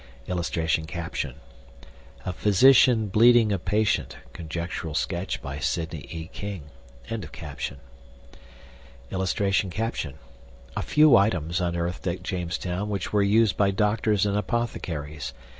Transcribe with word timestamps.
[Illustration: 0.25 0.87
A 2.25 2.33
PHYSICIAN 2.33 3.09
BLEEDING 3.09 3.51
A 3.51 3.59
PATIENT. 3.59 4.17
(Conjectural 4.33 4.95
sketch 4.95 5.43
by 5.43 5.59
Sidney 5.59 6.07
E. 6.09 6.27
King.)] 6.33 6.63
[Illustration: 7.11 7.77
A 9.11 10.81
FEW 10.81 11.15
ITEMS 11.15 11.61
UNEARTHED 11.61 12.07
AT 12.07 12.23
JAMESTOWN 12.23 12.89
WHICH 12.89 13.13
WERE 13.13 13.21
USED 13.21 13.55
BY 13.57 13.69
DOCTORS 13.69 14.25
AND 14.25 14.37
APOTHECARIES. 14.39 15.33